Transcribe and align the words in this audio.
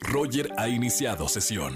Roger 0.00 0.48
ha 0.58 0.68
iniciado 0.68 1.28
sesión. 1.28 1.74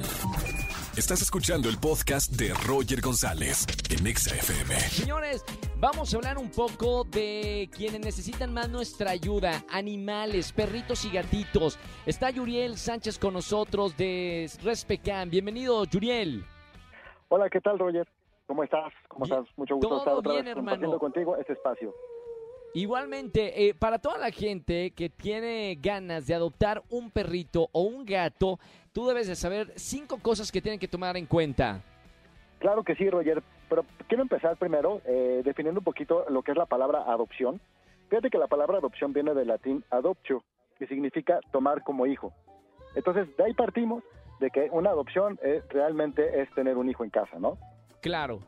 Estás 0.96 1.20
escuchando 1.22 1.68
el 1.68 1.78
podcast 1.78 2.32
de 2.32 2.52
Roger 2.66 3.00
González 3.00 3.66
en 3.90 4.06
Exa 4.06 4.34
FM. 4.34 4.74
Señores, 4.80 5.44
vamos 5.78 6.12
a 6.12 6.16
hablar 6.16 6.38
un 6.38 6.50
poco 6.50 7.04
de 7.04 7.68
quienes 7.70 8.00
necesitan 8.00 8.52
más 8.54 8.68
nuestra 8.70 9.10
ayuda, 9.10 9.62
animales, 9.70 10.52
perritos 10.52 11.04
y 11.04 11.10
gatitos. 11.10 11.78
Está 12.06 12.30
Yuriel 12.30 12.78
Sánchez 12.78 13.18
con 13.18 13.34
nosotros 13.34 13.96
de 13.96 14.50
Respecam. 14.62 15.28
Bienvenido, 15.28 15.84
Yuriel. 15.84 16.44
Hola, 17.28 17.50
¿qué 17.50 17.60
tal, 17.60 17.78
Roger? 17.78 18.08
¿Cómo 18.46 18.62
estás? 18.64 18.92
¿Cómo 19.08 19.24
Bien, 19.26 19.38
estás? 19.40 19.58
Mucho 19.58 19.74
gusto 19.74 19.88
todo 19.88 19.98
estar 19.98 20.14
otra 20.14 20.32
bien, 20.32 20.44
vez 20.44 20.50
hermano. 20.52 20.64
compartiendo 20.70 20.98
contigo 20.98 21.36
este 21.36 21.52
espacio. 21.52 21.92
Igualmente, 22.74 23.68
eh, 23.68 23.74
para 23.74 23.98
toda 23.98 24.18
la 24.18 24.30
gente 24.30 24.90
que 24.90 25.08
tiene 25.08 25.78
ganas 25.80 26.26
de 26.26 26.34
adoptar 26.34 26.82
un 26.90 27.10
perrito 27.10 27.68
o 27.72 27.82
un 27.82 28.04
gato, 28.04 28.58
tú 28.92 29.06
debes 29.06 29.28
de 29.28 29.34
saber 29.34 29.72
cinco 29.76 30.18
cosas 30.18 30.52
que 30.52 30.60
tienen 30.60 30.78
que 30.78 30.88
tomar 30.88 31.16
en 31.16 31.26
cuenta. 31.26 31.80
Claro 32.58 32.84
que 32.84 32.94
sí, 32.94 33.08
Roger, 33.08 33.42
pero 33.68 33.84
quiero 34.08 34.22
empezar 34.22 34.56
primero 34.56 35.00
eh, 35.06 35.42
definiendo 35.44 35.80
un 35.80 35.84
poquito 35.84 36.26
lo 36.28 36.42
que 36.42 36.52
es 36.52 36.56
la 36.56 36.66
palabra 36.66 37.04
adopción. 37.06 37.60
Fíjate 38.08 38.30
que 38.30 38.38
la 38.38 38.46
palabra 38.46 38.78
adopción 38.78 39.12
viene 39.12 39.34
del 39.34 39.48
latín 39.48 39.84
adoptio, 39.90 40.44
que 40.78 40.86
significa 40.86 41.40
tomar 41.52 41.82
como 41.82 42.06
hijo. 42.06 42.32
Entonces, 42.94 43.34
de 43.36 43.44
ahí 43.44 43.54
partimos 43.54 44.02
de 44.40 44.50
que 44.50 44.68
una 44.70 44.90
adopción 44.90 45.38
eh, 45.42 45.62
realmente 45.70 46.42
es 46.42 46.50
tener 46.54 46.76
un 46.76 46.88
hijo 46.88 47.04
en 47.04 47.10
casa, 47.10 47.38
¿no? 47.38 47.58
Claro. 48.00 48.40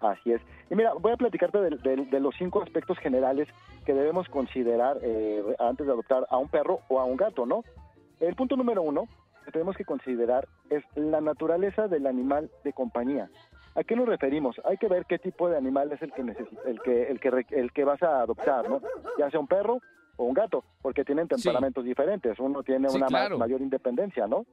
Así 0.00 0.32
es. 0.32 0.40
Y 0.70 0.74
mira, 0.74 0.92
voy 0.98 1.12
a 1.12 1.16
platicarte 1.16 1.58
de, 1.60 1.70
de- 1.76 2.06
de 2.06 2.20
los 2.20 2.34
cinco 2.36 2.62
aspectos 2.62 2.98
generales 2.98 3.48
que 3.84 3.92
debemos 3.94 4.28
considerar 4.28 4.98
eh, 5.02 5.42
antes 5.58 5.86
de 5.86 5.92
adoptar 5.92 6.26
a 6.30 6.38
un 6.38 6.48
perro 6.48 6.80
o 6.88 6.98
a 7.00 7.04
un 7.04 7.16
gato, 7.16 7.44
¿no? 7.46 7.64
El 8.18 8.34
punto 8.34 8.56
número 8.56 8.82
uno 8.82 9.04
que 9.44 9.50
tenemos 9.52 9.76
que 9.76 9.84
considerar 9.84 10.46
es 10.70 10.82
la 10.94 11.20
naturaleza 11.20 11.88
del 11.88 12.06
animal 12.06 12.50
de 12.64 12.72
compañía. 12.72 13.28
¿A 13.74 13.84
qué 13.84 13.94
nos 13.94 14.08
referimos? 14.08 14.60
Hay 14.64 14.76
que 14.78 14.88
ver 14.88 15.06
qué 15.06 15.18
tipo 15.18 15.48
de 15.48 15.56
animal 15.56 15.92
es 15.92 16.02
el 16.02 16.12
que 16.12 16.22
necesita, 16.24 16.62
el 16.68 16.80
que, 16.82 17.04
el 17.08 17.20
que, 17.20 17.28
el 17.50 17.72
que 17.72 17.84
vas 17.84 18.02
a 18.02 18.20
adoptar, 18.22 18.68
¿no? 18.68 18.80
Ya 19.18 19.30
sea 19.30 19.38
un 19.40 19.46
perro 19.46 19.78
o 20.16 20.24
un 20.24 20.34
gato, 20.34 20.64
porque 20.82 21.04
tienen 21.04 21.28
temperamentos 21.28 21.84
diferentes. 21.84 22.38
Uno 22.40 22.62
tiene 22.62 22.88
Sí, 22.90 22.96
una 22.96 23.08
ma- 23.08 23.18
mayor 23.38 23.60
independencia, 23.60 24.26
¿no? 24.26 24.44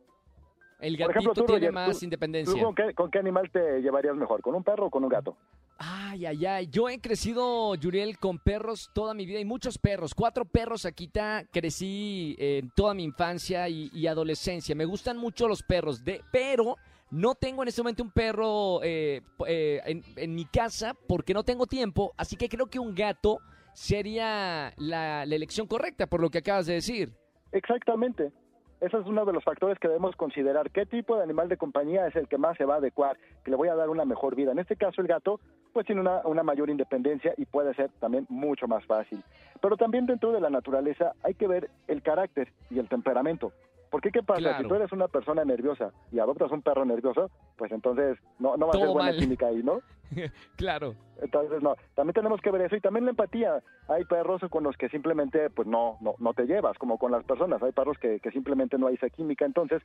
El 0.80 0.95
gatito 0.97 1.20
ejemplo, 1.20 1.33
tiene 1.45 1.53
Roger, 1.53 1.72
más 1.73 2.00
tú- 2.00 2.06
independencia. 2.06 2.53
¿Tú 2.53 2.61
con 2.64 2.75
qué, 2.75 2.94
con 2.94 3.09
qué 3.11 3.20
animal 3.20 3.50
te 3.52 3.81
llevarías 3.81 4.16
mejor? 4.16 4.42
¿Con 4.42 4.53
un 4.56 4.64
perro 4.64 4.86
o 4.88 4.89
con 4.92 5.03
un 5.03 5.09
gato? 5.09 5.36
Ay, 5.80 6.25
ay, 6.25 6.45
ay. 6.45 6.67
Yo 6.67 6.89
he 6.89 7.00
crecido, 7.00 7.75
Yuriel, 7.75 8.17
con 8.17 8.39
perros 8.39 8.89
toda 8.94 9.14
mi 9.14 9.25
vida 9.25 9.39
y 9.39 9.45
muchos 9.45 9.78
perros. 9.78 10.14
Cuatro 10.16 10.45
perros 10.45 10.86
aquí 10.86 11.05
está. 11.05 11.45
Crecí 11.52 12.36
en 12.39 12.70
toda 12.75 12.94
mi 12.94 13.03
infancia 13.03 13.67
y, 13.70 13.89
y 13.94 14.08
adolescencia. 14.08 14.75
Me 14.75 14.86
gustan 14.86 15.17
mucho 15.17 15.48
los 15.48 15.61
perros, 15.64 16.03
de, 16.03 16.22
pero 16.31 16.75
no 17.11 17.36
tengo 17.36 17.61
en 17.64 17.70
este 17.70 17.81
momento 17.81 18.03
un 18.03 18.11
perro 18.11 18.81
eh, 18.83 19.22
eh, 19.48 19.81
en, 19.86 20.03
en 20.16 20.36
mi 20.36 20.45
casa 20.45 20.95
porque 21.08 21.33
no 21.33 21.44
tengo 21.44 21.66
tiempo. 21.67 22.14
Así 22.17 22.36
que 22.36 22.50
creo 22.50 22.67
que 22.67 22.80
un 22.80 22.94
gato 22.95 23.39
sería 23.73 24.73
la, 24.78 25.25
la 25.25 25.36
elección 25.36 25.67
correcta 25.67 26.08
por 26.08 26.22
lo 26.22 26.30
que 26.30 26.39
acabas 26.39 26.66
de 26.66 26.73
decir. 26.73 27.14
Exactamente. 27.52 28.31
Ese 28.80 28.97
es 28.97 29.06
uno 29.08 29.25
de 29.25 29.33
los 29.33 29.44
factores 29.44 29.80
que 29.80 29.88
debemos 29.88 30.16
considerar. 30.16 30.70
¿Qué 30.70 30.86
tipo 30.86 31.17
de 31.17 31.23
animal 31.23 31.50
de 31.50 31.58
compañía 31.58 32.06
es 32.06 32.16
el 32.16 32.28
que 32.28 32.38
más 32.38 32.58
se 32.58 32.66
va 32.66 32.75
a 32.75 32.78
adecuar, 32.78 33.17
que 33.44 33.50
le 33.50 33.58
voy 33.58 33.70
a 33.70 33.75
dar 33.75 33.89
una 33.89 34.06
mejor 34.06 34.36
vida? 34.36 34.52
En 34.52 34.59
este 34.59 34.75
caso, 34.75 35.02
el 35.02 35.08
gato, 35.08 35.39
pues 35.73 35.88
tiene 35.88 36.02
una, 36.02 36.22
una 36.25 36.44
mayor 36.44 36.70
independencia 36.70 37.33
y 37.38 37.45
puede 37.45 37.73
ser 37.73 37.89
también 38.00 38.28
mucho 38.30 38.67
más 38.67 38.86
fácil. 38.86 39.23
Pero 39.61 39.78
también 39.78 40.05
dentro 40.05 40.31
de 40.31 40.42
la 40.42 40.52
naturaleza 40.52 41.14
hay 41.23 41.33
que 41.33 41.48
ver 41.48 41.72
el 41.88 42.03
carácter 42.03 42.52
y 42.70 42.78
el 42.78 42.88
temperamento. 42.88 43.52
Porque 43.89 44.11
qué 44.11 44.21
pasa, 44.23 44.39
Claro. 44.41 44.63
si 44.63 44.67
tú 44.67 44.75
eres 44.75 44.91
una 44.91 45.07
persona 45.07 45.45
nerviosa 45.45 45.91
y 46.11 46.19
adoptas 46.19 46.52
un 46.52 46.61
perro 46.61 46.83
nervioso, 46.85 47.30
pues 47.57 47.71
entonces 47.71 48.17
no, 48.39 48.57
no 48.57 48.67
va 48.67 48.73
a 48.73 48.77
ser 48.77 48.88
buena 48.88 49.11
mal. 49.11 49.17
química 49.17 49.47
ahí, 49.47 49.63
¿no? 49.63 49.81
Claro. 50.57 50.95
Entonces, 51.21 51.61
no, 51.61 51.75
también 51.95 52.14
tenemos 52.14 52.39
que 52.42 52.52
ver 52.52 52.61
eso 52.61 52.75
y 52.75 52.81
también 52.81 53.05
la 53.05 53.11
empatía. 53.11 53.61
Hay 53.87 54.05
perros 54.05 54.42
con 54.49 54.64
los 54.64 54.77
que 54.77 54.87
simplemente 54.89 55.49
pues 55.49 55.67
no, 55.67 55.98
no, 56.02 56.15
no 56.20 56.33
te 56.33 56.45
llevas, 56.45 56.77
como 56.77 56.98
con 56.98 57.11
las 57.11 57.23
personas. 57.25 57.61
Hay 57.64 57.71
perros 57.71 57.98
que, 57.98 58.20
que 58.20 58.31
simplemente 58.31 58.77
no 58.77 58.87
hay 58.87 58.95
esa 58.95 59.09
química. 59.09 59.45
Entonces, 59.45 59.81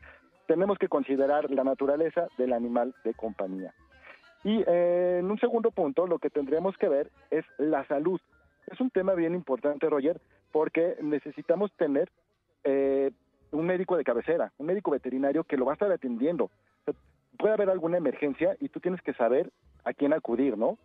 tenemos 0.46 0.78
que 0.78 0.88
considerar 0.88 1.50
la 1.50 1.64
naturaleza 1.64 2.28
del 2.38 2.52
animal 2.52 2.94
de 3.04 3.14
compañía. 3.14 3.74
Y 4.44 4.62
eh, 4.66 5.18
en 5.20 5.30
un 5.30 5.38
segundo 5.38 5.70
punto, 5.70 6.06
lo 6.06 6.18
que 6.18 6.28
tendríamos 6.30 6.76
que 6.76 6.88
ver 6.88 7.10
es 7.30 7.44
la 7.58 7.86
salud. 7.86 8.20
Es 8.66 8.80
un 8.80 8.90
tema 8.90 9.14
bien 9.14 9.34
importante, 9.34 9.88
Roger, 9.88 10.20
porque 10.52 10.96
necesitamos 11.00 11.72
tener 11.76 12.10
eh, 12.64 13.10
un 13.52 13.66
médico 13.66 13.96
de 13.96 14.04
cabecera, 14.04 14.52
un 14.58 14.66
médico 14.66 14.90
veterinario 14.90 15.44
que 15.44 15.56
lo 15.56 15.64
va 15.66 15.72
a 15.72 15.74
estar 15.74 15.90
atendiendo. 15.92 16.44
O 16.44 16.84
sea, 16.84 16.94
puede 17.38 17.54
haber 17.54 17.70
alguna 17.70 17.98
emergencia 17.98 18.56
y 18.60 18.68
tú 18.68 18.80
tienes 18.80 19.00
que 19.02 19.12
saber 19.14 19.50
a 19.84 19.92
quién 19.92 20.12
acudir, 20.12 20.56
¿no? 20.58 20.78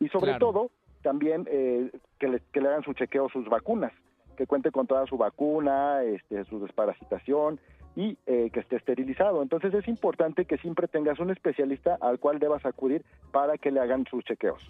Y 0.00 0.08
sobre 0.08 0.32
Claro. 0.32 0.46
todo, 0.46 0.70
también 1.02 1.46
eh, 1.50 1.90
que, 2.18 2.28
le, 2.28 2.40
que 2.52 2.60
le 2.60 2.68
hagan 2.68 2.82
su 2.82 2.92
chequeo, 2.92 3.28
sus 3.28 3.48
vacunas, 3.48 3.92
que 4.36 4.46
cuente 4.46 4.70
con 4.70 4.86
toda 4.86 5.06
su 5.06 5.16
vacuna, 5.16 6.02
este, 6.02 6.44
su 6.44 6.60
desparasitación 6.60 7.58
y 7.94 8.18
eh, 8.26 8.50
que 8.52 8.60
esté 8.60 8.76
esterilizado. 8.76 9.42
Entonces 9.42 9.72
es 9.72 9.88
importante 9.88 10.44
que 10.44 10.58
siempre 10.58 10.86
tengas 10.88 11.18
un 11.18 11.30
especialista 11.30 11.96
al 12.00 12.18
cual 12.18 12.38
debas 12.38 12.66
acudir 12.66 13.02
para 13.32 13.56
que 13.56 13.70
le 13.70 13.80
hagan 13.80 14.04
sus 14.10 14.22
chequeos. 14.24 14.60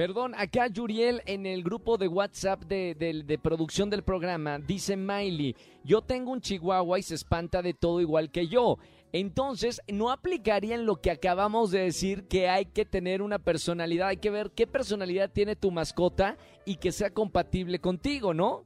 Perdón, 0.00 0.32
acá 0.34 0.66
Yuriel 0.68 1.20
en 1.26 1.44
el 1.44 1.62
grupo 1.62 1.98
de 1.98 2.08
WhatsApp 2.08 2.62
de, 2.62 2.94
de- 2.94 3.22
de 3.22 3.38
producción 3.38 3.90
del 3.90 4.02
programa 4.02 4.58
dice 4.58 4.96
Miley, 4.96 5.54
yo 5.84 6.00
tengo 6.00 6.32
un 6.32 6.40
chihuahua 6.40 6.98
y 6.98 7.02
se 7.02 7.14
espanta 7.16 7.60
de 7.60 7.74
todo 7.74 8.00
igual 8.00 8.30
que 8.30 8.46
yo. 8.46 8.78
Entonces, 9.12 9.82
no 9.92 10.10
aplicaría 10.10 10.74
en 10.74 10.86
lo 10.86 10.96
que 10.96 11.10
acabamos 11.10 11.70
de 11.70 11.80
decir 11.80 12.26
que 12.28 12.48
hay 12.48 12.64
que 12.64 12.86
tener 12.86 13.20
una 13.20 13.38
personalidad, 13.38 14.08
hay 14.08 14.16
que 14.16 14.30
ver 14.30 14.52
qué 14.52 14.66
personalidad 14.66 15.30
tiene 15.30 15.54
tu 15.54 15.70
mascota 15.70 16.38
y 16.64 16.76
que 16.76 16.92
sea 16.92 17.10
compatible 17.10 17.78
contigo, 17.78 18.32
¿no? 18.32 18.64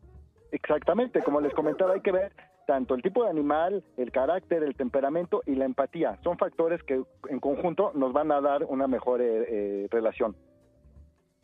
Exactamente, 0.53 1.21
como 1.25 1.41
les 1.41 1.53
comentaba, 1.53 1.95
hay 1.95 2.01
que 2.01 2.13
ver 2.13 2.33
tanto 2.69 2.95
el 2.95 3.03
tipo 3.03 3.25
de 3.25 3.31
animal, 3.31 3.83
el 3.97 4.13
carácter, 4.13 4.63
el 4.63 4.77
temperamento 4.77 5.43
y 5.47 5.57
la 5.57 5.65
empatía. 5.65 6.17
Son 6.23 6.39
factores 6.39 6.81
que 6.85 7.03
en 7.29 7.41
conjunto 7.41 7.91
nos 7.97 8.13
van 8.13 8.31
a 8.31 8.41
dar 8.41 8.63
una 8.67 8.87
mejor 8.87 9.21
eh, 9.21 9.47
eh, 9.49 9.89
relación. 9.91 10.37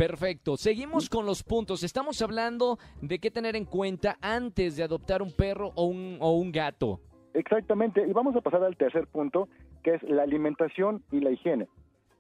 Perfecto. 0.00 0.56
Seguimos 0.56 1.10
con 1.10 1.26
los 1.26 1.42
puntos. 1.42 1.82
Estamos 1.82 2.22
hablando 2.22 2.78
de 3.02 3.18
qué 3.18 3.30
tener 3.30 3.54
en 3.54 3.66
cuenta 3.66 4.16
antes 4.22 4.74
de 4.74 4.82
adoptar 4.82 5.20
un 5.20 5.30
perro 5.30 5.72
o 5.74 5.84
un, 5.84 6.16
o 6.20 6.32
un 6.38 6.50
gato. 6.50 7.00
Exactamente, 7.34 8.08
y 8.08 8.12
vamos 8.14 8.34
a 8.34 8.40
pasar 8.40 8.64
al 8.64 8.78
tercer 8.78 9.06
punto, 9.08 9.50
que 9.84 9.96
es 9.96 10.02
la 10.04 10.22
alimentación 10.22 11.04
y 11.12 11.20
la 11.20 11.32
higiene. 11.32 11.68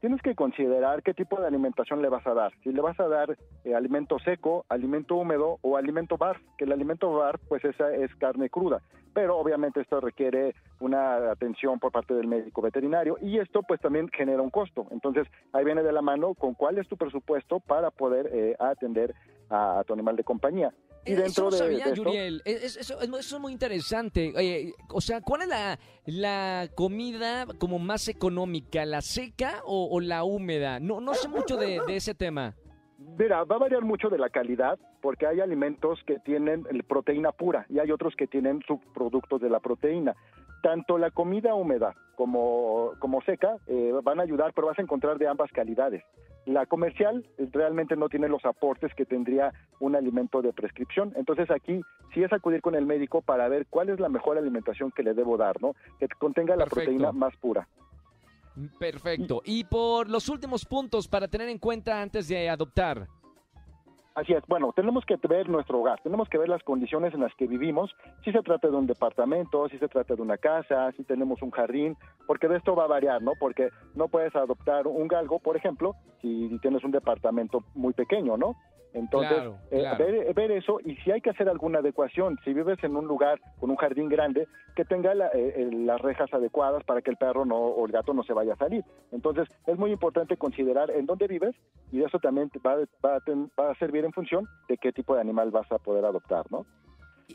Tienes 0.00 0.22
que 0.22 0.34
considerar 0.34 1.02
qué 1.02 1.12
tipo 1.12 1.38
de 1.38 1.46
alimentación 1.46 2.00
le 2.00 2.08
vas 2.08 2.26
a 2.26 2.32
dar. 2.32 2.54
Si 2.62 2.72
le 2.72 2.80
vas 2.80 2.98
a 2.98 3.06
dar 3.06 3.36
eh, 3.64 3.74
alimento 3.74 4.18
seco, 4.18 4.64
alimento 4.70 5.14
húmedo 5.16 5.58
o 5.60 5.76
alimento 5.76 6.16
bar, 6.16 6.40
que 6.56 6.64
el 6.64 6.72
alimento 6.72 7.12
bar 7.12 7.38
pues 7.50 7.62
esa 7.66 7.94
es 7.94 8.14
carne 8.16 8.48
cruda, 8.48 8.80
pero 9.12 9.36
obviamente 9.36 9.82
esto 9.82 10.00
requiere 10.00 10.54
una 10.80 11.30
atención 11.30 11.78
por 11.78 11.92
parte 11.92 12.14
del 12.14 12.28
médico 12.28 12.62
veterinario 12.62 13.18
y 13.20 13.38
esto 13.38 13.62
pues 13.62 13.78
también 13.82 14.08
genera 14.08 14.40
un 14.40 14.48
costo. 14.48 14.86
Entonces 14.90 15.28
ahí 15.52 15.66
viene 15.66 15.82
de 15.82 15.92
la 15.92 16.00
mano 16.00 16.32
con 16.32 16.54
cuál 16.54 16.78
es 16.78 16.88
tu 16.88 16.96
presupuesto 16.96 17.60
para 17.60 17.90
poder 17.90 18.30
eh, 18.32 18.56
atender 18.58 19.14
a, 19.50 19.80
a 19.80 19.84
tu 19.84 19.92
animal 19.92 20.16
de 20.16 20.24
compañía. 20.24 20.72
Y 21.04 21.12
Eso 21.12 21.22
dentro 21.22 21.44
no 21.44 21.50
de, 21.50 21.56
sabía, 21.58 21.84
de 21.86 21.90
esto, 21.92 21.94
Yuriel. 22.04 22.42
Es- 22.44 22.62
es- 22.62 22.76
Eso, 22.76 23.00
es- 23.00 23.08
eso 23.08 23.36
es 23.36 23.40
muy 23.40 23.52
interesante. 23.52 24.32
Oye, 24.36 24.74
o 24.90 25.00
sea, 25.00 25.20
¿cuál 25.22 25.42
es 25.42 25.48
la, 25.48 25.78
la 26.04 26.68
comida 26.74 27.46
como 27.58 27.78
más 27.78 28.08
económica? 28.08 28.84
¿La 28.84 29.00
seca 29.00 29.62
o, 29.64 29.88
o 29.90 30.00
la 30.00 30.24
húmeda? 30.24 30.78
No, 30.78 31.00
no 31.00 31.14
sé 31.14 31.28
mucho 31.28 31.56
de, 31.56 31.80
de 31.86 31.96
ese 31.96 32.14
tema. 32.14 32.54
Mira, 33.18 33.44
va 33.44 33.56
a 33.56 33.58
variar 33.58 33.82
mucho 33.82 34.08
de 34.10 34.18
la 34.18 34.28
calidad 34.28 34.78
porque 35.00 35.26
hay 35.26 35.40
alimentos 35.40 35.98
que 36.06 36.18
tienen 36.18 36.64
proteína 36.86 37.32
pura 37.32 37.64
y 37.70 37.78
hay 37.78 37.90
otros 37.90 38.14
que 38.14 38.26
tienen 38.26 38.60
subproductos 38.66 39.40
de 39.40 39.48
la 39.48 39.58
proteína. 39.60 40.14
Tanto 40.62 40.98
la 40.98 41.10
comida 41.10 41.54
húmeda 41.54 41.94
como, 42.16 42.92
como 42.98 43.22
seca 43.22 43.56
eh, 43.66 43.92
van 44.02 44.20
a 44.20 44.24
ayudar, 44.24 44.52
pero 44.54 44.66
vas 44.66 44.78
a 44.78 44.82
encontrar 44.82 45.18
de 45.18 45.26
ambas 45.28 45.50
calidades. 45.52 46.02
La 46.46 46.66
comercial 46.66 47.26
realmente 47.52 47.96
no 47.96 48.08
tiene 48.08 48.28
los 48.28 48.44
aportes 48.44 48.94
que 48.94 49.06
tendría 49.06 49.52
un 49.78 49.94
alimento 49.94 50.42
de 50.42 50.52
prescripción. 50.52 51.12
Entonces 51.16 51.50
aquí 51.50 51.80
sí 52.14 52.22
es 52.22 52.32
acudir 52.32 52.60
con 52.60 52.74
el 52.74 52.86
médico 52.86 53.22
para 53.22 53.48
ver 53.48 53.66
cuál 53.68 53.90
es 53.90 54.00
la 54.00 54.08
mejor 54.08 54.38
alimentación 54.38 54.90
que 54.90 55.02
le 55.02 55.14
debo 55.14 55.36
dar, 55.36 55.60
¿no? 55.60 55.74
Que 55.98 56.08
contenga 56.08 56.56
la 56.56 56.64
Perfecto. 56.64 56.90
proteína 56.90 57.12
más 57.12 57.36
pura. 57.36 57.68
Perfecto. 58.78 59.42
Y 59.44 59.64
por 59.64 60.08
los 60.08 60.28
últimos 60.28 60.64
puntos 60.64 61.08
para 61.08 61.28
tener 61.28 61.48
en 61.48 61.58
cuenta 61.58 62.02
antes 62.02 62.28
de 62.28 62.48
adoptar. 62.48 63.06
Así 64.14 64.32
es, 64.32 64.42
bueno, 64.48 64.72
tenemos 64.74 65.04
que 65.06 65.16
ver 65.28 65.48
nuestro 65.48 65.78
hogar, 65.78 66.00
tenemos 66.02 66.28
que 66.28 66.36
ver 66.36 66.48
las 66.48 66.62
condiciones 66.64 67.14
en 67.14 67.20
las 67.20 67.32
que 67.36 67.46
vivimos, 67.46 67.94
si 68.24 68.32
se 68.32 68.42
trata 68.42 68.68
de 68.68 68.76
un 68.76 68.86
departamento, 68.86 69.68
si 69.68 69.78
se 69.78 69.86
trata 69.86 70.16
de 70.16 70.22
una 70.22 70.36
casa, 70.36 70.90
si 70.96 71.04
tenemos 71.04 71.40
un 71.42 71.52
jardín, 71.52 71.96
porque 72.26 72.48
de 72.48 72.56
esto 72.56 72.74
va 72.74 72.84
a 72.84 72.88
variar, 72.88 73.22
¿no? 73.22 73.32
Porque 73.38 73.70
no 73.94 74.08
puedes 74.08 74.34
adoptar 74.34 74.88
un 74.88 75.06
galgo, 75.06 75.38
por 75.38 75.56
ejemplo, 75.56 75.94
si 76.20 76.58
tienes 76.60 76.82
un 76.82 76.90
departamento 76.90 77.62
muy 77.74 77.92
pequeño, 77.92 78.36
¿no? 78.36 78.56
Entonces, 78.92 79.34
Claro, 79.34 79.58
eh, 79.70 79.86
ver, 79.98 80.34
ver 80.34 80.50
eso 80.50 80.78
y 80.84 80.96
si 80.96 81.12
hay 81.12 81.20
que 81.20 81.30
hacer 81.30 81.48
alguna 81.48 81.78
adecuación, 81.78 82.38
si 82.44 82.52
vives 82.52 82.82
en 82.82 82.96
un 82.96 83.06
lugar 83.06 83.40
con 83.60 83.70
un 83.70 83.76
jardín 83.76 84.08
grande, 84.08 84.48
que 84.74 84.84
tenga 84.84 85.14
la- 85.14 85.28
eh, 85.28 85.54
eh, 85.56 85.70
las 85.72 86.00
rejas 86.00 86.32
adecuadas 86.34 86.82
para 86.84 87.00
que 87.00 87.10
el 87.10 87.16
perro 87.16 87.44
no 87.44 87.56
o 87.56 87.86
el 87.86 87.92
gato 87.92 88.12
no 88.14 88.22
se 88.24 88.32
vaya 88.32 88.54
a 88.54 88.56
salir. 88.56 88.84
Entonces, 89.12 89.48
es 89.66 89.78
muy 89.78 89.92
importante 89.92 90.36
considerar 90.36 90.90
en 90.90 91.06
dónde 91.06 91.28
vives 91.28 91.54
y 91.92 92.02
eso 92.02 92.18
también 92.18 92.50
va, 92.66 92.76
va, 93.04 93.16
a 93.16 93.20
ten- 93.20 93.50
va 93.58 93.70
a 93.70 93.74
servir 93.76 94.04
en 94.04 94.12
función 94.12 94.46
de 94.68 94.76
qué 94.76 94.92
tipo 94.92 95.14
de 95.14 95.20
animal 95.20 95.50
vas 95.50 95.70
a 95.70 95.78
poder 95.78 96.04
adoptar, 96.04 96.50
¿no? 96.50 96.66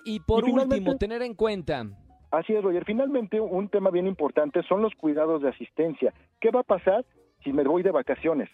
Y 0.03 0.19
por 0.19 0.47
Y 0.47 0.51
último, 0.51 0.97
tener 0.97 1.21
en 1.21 1.35
cuenta, 1.35 1.85
Así 2.31 2.53
es, 2.53 2.61
Roger. 2.61 2.83
Finalmente, 2.83 3.39
un 3.39 3.69
tema 3.69 3.91
bien 3.91 4.07
importante 4.07 4.61
son 4.63 4.81
los 4.81 4.93
cuidados 4.95 5.41
de 5.41 5.49
asistencia. 5.49 6.13
¿Qué 6.41 6.51
va 6.51 6.61
a 6.61 6.63
pasar 6.63 7.05
si 7.43 7.53
me 7.53 7.63
voy 7.63 7.81
de 7.81 7.91
vacaciones? 7.91 8.49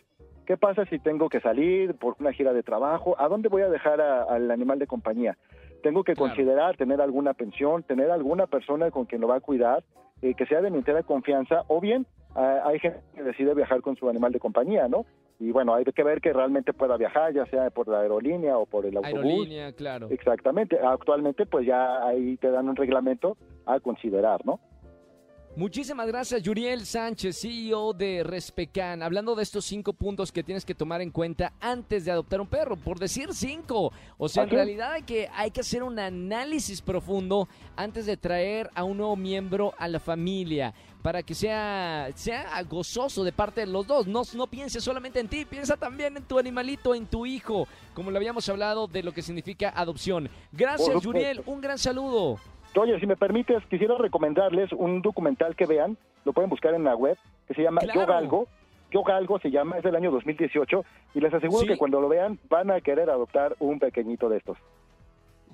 ¿Qué 0.45 0.57
pasa 0.57 0.85
si 0.85 0.99
tengo 0.99 1.29
que 1.29 1.39
salir 1.39 1.95
por 1.95 2.15
una 2.19 2.33
gira 2.33 2.51
de 2.53 2.63
trabajo? 2.63 3.15
¿A 3.19 3.27
dónde 3.27 3.47
voy 3.49 3.61
a 3.61 3.69
dejar 3.69 4.01
a- 4.01 4.23
al 4.23 4.49
animal 4.51 4.79
de 4.79 4.87
compañía? 4.87 5.37
Tengo 5.83 6.03
que 6.03 6.13
Claro. 6.13 6.29
considerar 6.29 6.77
tener 6.77 7.01
alguna 7.01 7.33
pensión, 7.33 7.83
tener 7.83 8.11
alguna 8.11 8.47
persona 8.47 8.91
con 8.91 9.05
quien 9.05 9.21
lo 9.21 9.27
va 9.27 9.35
a 9.37 9.39
cuidar, 9.41 9.83
eh, 10.21 10.33
que 10.35 10.45
sea 10.45 10.61
de 10.61 10.69
mi 10.69 10.77
entera 10.79 11.03
confianza, 11.03 11.63
o 11.67 11.79
bien 11.79 12.05
hay 12.35 12.79
gente 12.79 13.01
que 13.13 13.23
decide 13.23 13.53
viajar 13.53 13.81
con 13.81 13.95
su 13.97 14.07
animal 14.07 14.31
de 14.31 14.39
compañía, 14.39 14.87
¿no? 14.87 15.05
Y 15.39 15.51
bueno, 15.51 15.73
hay 15.73 15.83
que 15.83 16.03
ver 16.03 16.21
que 16.21 16.31
realmente 16.31 16.71
pueda 16.71 16.95
viajar, 16.95 17.33
ya 17.33 17.45
sea 17.47 17.69
por 17.71 17.87
la 17.89 17.99
aerolínea 18.01 18.57
o 18.57 18.65
por 18.65 18.85
el 18.85 18.95
autobús. 18.95 19.17
aerolínea, 19.25 19.73
claro. 19.73 20.07
Exactamente. 20.11 20.79
Actualmente, 20.79 21.45
pues 21.45 21.65
ya 21.65 22.05
ahí 22.07 22.37
te 22.37 22.49
dan 22.51 22.69
un 22.69 22.75
reglamento 22.75 23.35
a 23.65 23.79
considerar, 23.79 24.45
¿no? 24.45 24.59
Muchísimas 25.57 26.07
gracias, 26.07 26.41
Yuriel 26.41 26.85
Sánchez, 26.85 27.41
CEO 27.41 27.91
de 27.91 28.23
Respecan. 28.23 29.03
Hablando 29.03 29.35
de 29.35 29.43
estos 29.43 29.65
cinco 29.65 29.91
puntos 29.91 30.31
que 30.31 30.43
tienes 30.43 30.63
que 30.63 30.73
tomar 30.73 31.01
en 31.01 31.11
cuenta 31.11 31.51
antes 31.59 32.05
de 32.05 32.11
adoptar 32.11 32.39
un 32.39 32.47
perro, 32.47 32.77
por 32.77 32.97
decir 32.97 33.33
cinco. 33.33 33.91
O 34.17 34.29
sea, 34.29 34.43
en 34.43 34.49
realidad 34.49 34.93
hay 34.93 35.03
que, 35.03 35.29
hay 35.33 35.51
que 35.51 35.59
hacer 35.59 35.83
un 35.83 35.99
análisis 35.99 36.81
profundo 36.81 37.49
antes 37.75 38.05
de 38.05 38.15
traer 38.15 38.69
a 38.75 38.85
un 38.85 38.95
nuevo 38.95 39.17
miembro 39.17 39.73
a 39.77 39.89
la 39.89 39.99
familia 39.99 40.73
para 41.01 41.21
que 41.21 41.35
sea, 41.35 42.09
sea 42.15 42.63
gozoso 42.63 43.25
de 43.25 43.33
parte 43.33 43.61
de 43.61 43.67
los 43.67 43.85
dos. 43.85 44.07
No, 44.07 44.21
no 44.33 44.47
pienses 44.47 44.81
solamente 44.81 45.19
en 45.19 45.27
ti, 45.27 45.43
piensa 45.43 45.75
también 45.75 46.15
en 46.15 46.23
tu 46.23 46.39
animalito, 46.39 46.95
en 46.95 47.07
tu 47.07 47.25
hijo, 47.25 47.67
como 47.93 48.09
lo 48.09 48.17
habíamos 48.17 48.47
hablado 48.47 48.87
de 48.87 49.03
lo 49.03 49.11
que 49.11 49.21
significa 49.21 49.73
adopción. 49.75 50.29
Gracias. 50.53 51.01
Yuriel. 51.03 51.43
Un 51.45 51.59
gran 51.59 51.77
saludo. 51.77 52.39
Oye, 52.75 52.99
si 52.99 53.05
me 53.05 53.15
permites, 53.17 53.63
quisiera 53.69 53.95
recomendarles 53.97 54.71
un 54.73 55.01
documental 55.01 55.55
que 55.55 55.65
vean, 55.65 55.97
lo 56.25 56.33
pueden 56.33 56.49
buscar 56.49 56.73
en 56.73 56.83
la 56.83 56.95
web, 56.95 57.17
que 57.47 57.53
se 57.53 57.61
llama 57.63 57.81
Claro. 57.81 57.99
Yo 58.01 58.05
Galgo. 58.07 58.47
Yo 58.91 59.03
Galgo 59.03 59.39
se 59.39 59.51
llama, 59.51 59.77
es 59.77 59.83
del 59.83 59.95
año 59.95 60.11
2018, 60.11 60.83
y 61.15 61.19
les 61.21 61.33
aseguro 61.33 61.61
Sí. 61.61 61.67
que 61.67 61.77
cuando 61.77 62.01
lo 62.01 62.09
vean 62.09 62.39
van 62.49 62.71
a 62.71 62.81
querer 62.81 63.09
adoptar 63.09 63.55
un 63.59 63.79
pequeñito 63.79 64.27
de 64.29 64.37
estos. 64.37 64.57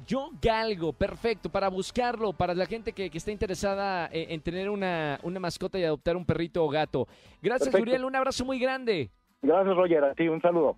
Yo 0.06 0.30
Galgo, 0.42 0.94
perfecto, 0.94 1.50
para 1.50 1.69
buscarlo, 1.69 2.34
para 2.34 2.54
la 2.54 2.66
gente 2.68 2.94
que, 2.94 3.10
que 3.10 3.18
está 3.18 3.31
interesada 3.31 4.08
en, 4.12 4.31
en 4.31 4.42
tener 4.42 4.70
una, 4.70 5.20
una 5.24 5.40
mascota 5.40 5.78
y 5.80 5.84
adoptar 5.84 6.16
un 6.16 6.25
perrito 6.25 6.63
o 6.63 6.70
gato. 6.70 7.08
Gracias, 7.42 7.70
Perfecto. 7.70 7.90
Uriel, 7.92 8.06
un 8.06 8.16
abrazo 8.16 8.46
muy 8.46 8.60
grande. 8.60 9.10
Gracias, 9.42 9.75
Roger, 9.75 10.04
a 10.04 10.13
ti 10.13 10.28
un 10.28 10.42
saludo. 10.42 10.78